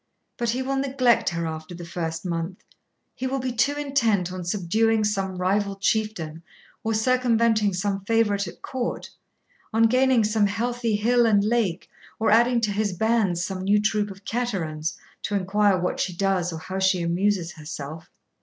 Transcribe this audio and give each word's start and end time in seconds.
But 0.35 0.49
he 0.49 0.63
will 0.63 0.77
neglect 0.77 1.29
her 1.29 1.45
after 1.45 1.75
the 1.75 1.85
first 1.85 2.25
month; 2.25 2.63
he 3.13 3.27
will 3.27 3.37
be 3.37 3.51
too 3.51 3.75
intent 3.75 4.31
on 4.33 4.43
subduing 4.43 5.03
some 5.03 5.35
rival 5.35 5.75
chieftain 5.75 6.41
or 6.83 6.95
circumventing 6.95 7.75
some 7.75 8.03
favourite 8.05 8.47
at 8.47 8.63
court, 8.63 9.11
on 9.71 9.83
gaining 9.83 10.23
some 10.23 10.47
heathy 10.47 10.95
hill 10.95 11.27
and 11.27 11.43
lake 11.43 11.87
or 12.17 12.31
adding 12.31 12.61
to 12.61 12.71
his 12.71 12.93
bands 12.93 13.43
some 13.45 13.61
new 13.61 13.79
troop 13.79 14.09
of 14.09 14.25
caterans, 14.25 14.97
to 15.21 15.35
inquire 15.35 15.77
what 15.77 15.99
she 15.99 16.15
does, 16.15 16.51
or 16.51 16.57
how 16.57 16.79
she 16.79 17.03
amuses 17.03 17.51
herself. 17.53 18.09